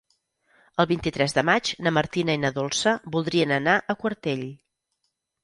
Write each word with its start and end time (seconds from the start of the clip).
El 0.83 0.87
vint-i-tres 0.91 1.35
de 1.37 1.43
maig 1.49 1.69
na 1.87 1.93
Martina 1.97 2.37
i 2.39 2.41
na 2.47 2.51
Dolça 2.57 2.95
voldrien 3.17 3.55
anar 3.61 3.77
a 3.95 3.99
Quartell. 4.01 4.45